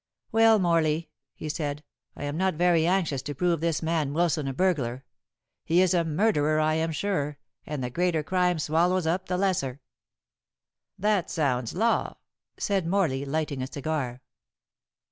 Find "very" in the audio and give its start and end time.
2.55-2.87